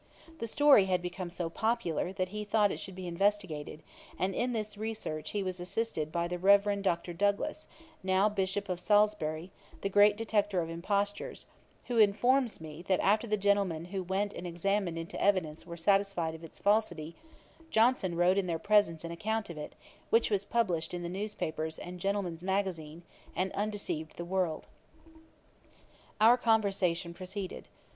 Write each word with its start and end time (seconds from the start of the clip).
The 0.39 0.47
story 0.47 0.85
had 0.85 1.03
become 1.03 1.29
so 1.29 1.47
popular, 1.47 2.11
that 2.11 2.29
he 2.29 2.43
thought 2.43 2.71
it 2.71 2.79
should 2.79 2.95
be 2.95 3.05
investigated; 3.05 3.83
and 4.17 4.33
in 4.33 4.51
this 4.51 4.75
research 4.75 5.29
he 5.29 5.43
was 5.43 5.59
assisted 5.59 6.11
by 6.11 6.27
the 6.27 6.39
Reverend 6.39 6.83
Dr. 6.85 7.13
Douglas, 7.13 7.67
now 8.01 8.27
Bishop 8.27 8.67
of 8.67 8.79
Salisbury, 8.79 9.51
the 9.81 9.89
great 9.89 10.17
detector 10.17 10.59
of 10.59 10.71
impostures; 10.71 11.45
who 11.85 11.99
informs 11.99 12.59
me, 12.59 12.81
that 12.87 12.99
after 12.99 13.27
the 13.27 13.37
gentlemen 13.37 13.85
who 13.93 14.01
went 14.01 14.33
and 14.33 14.47
examined 14.47 14.97
into 14.97 15.17
the 15.17 15.23
evidence 15.23 15.67
were 15.67 15.77
satisfied 15.77 16.33
of 16.33 16.43
its 16.43 16.57
falsity, 16.57 17.15
Johnson 17.69 18.15
wrote 18.15 18.39
in 18.39 18.47
their 18.47 18.57
presence 18.57 19.03
an 19.03 19.11
account 19.11 19.51
of 19.51 19.57
it, 19.59 19.75
which 20.09 20.31
was 20.31 20.45
published 20.45 20.95
in 20.95 21.03
the 21.03 21.09
newspapers 21.09 21.77
and 21.77 21.99
Gentleman's 21.99 22.41
Magazine, 22.41 23.03
and 23.35 23.51
undeceived 23.51 24.17
the 24.17 24.25
world. 24.25 24.63
[Page 24.63 25.13
408: 26.17 26.17
Subordination. 26.17 26.17
A.D. 26.17 26.17
1763.] 26.17 26.25
Our 26.31 26.37
conversation 26.37 27.13
proceeded. 27.13 27.67